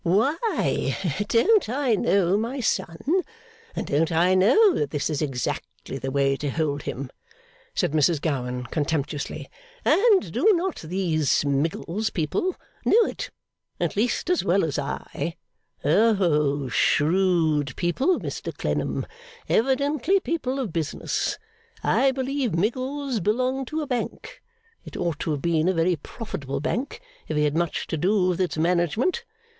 'Why, 0.03 0.97
don't 1.27 1.69
I 1.69 1.93
know 1.93 2.35
my 2.35 2.59
son, 2.59 2.97
and 3.75 3.85
don't 3.85 4.11
I 4.11 4.33
know 4.33 4.73
that 4.73 4.89
this 4.89 5.11
is 5.11 5.21
exactly 5.21 5.99
the 5.99 6.09
way 6.09 6.35
to 6.37 6.49
hold 6.49 6.81
him?' 6.81 7.11
said 7.75 7.91
Mrs 7.91 8.19
Gowan, 8.19 8.65
contemptuously; 8.65 9.47
'and 9.85 10.31
do 10.33 10.53
not 10.55 10.77
these 10.77 11.45
Miggles 11.45 12.09
people 12.11 12.55
know 12.83 12.97
it, 13.05 13.29
at 13.79 13.95
least 13.95 14.31
as 14.31 14.43
well 14.43 14.63
as 14.63 14.79
I? 14.79 15.35
Oh, 15.85 16.67
shrewd 16.67 17.75
people, 17.75 18.19
Mr 18.19 18.51
Clennam: 18.57 19.05
evidently 19.47 20.19
people 20.19 20.59
of 20.59 20.73
business! 20.73 21.37
I 21.83 22.09
believe 22.09 22.55
Miggles 22.57 23.19
belonged 23.19 23.67
to 23.67 23.81
a 23.81 23.85
Bank. 23.85 24.41
It 24.83 24.97
ought 24.97 25.19
to 25.19 25.29
have 25.29 25.43
been 25.43 25.69
a 25.69 25.73
very 25.73 25.95
profitable 25.95 26.59
Bank, 26.59 27.01
if 27.27 27.37
he 27.37 27.43
had 27.43 27.55
much 27.55 27.85
to 27.85 27.97
do 27.97 28.29
with 28.29 28.41
its 28.41 28.57
management. 28.57 29.25